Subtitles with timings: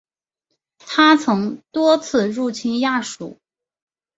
[0.79, 3.39] 他曾多次入侵亚述。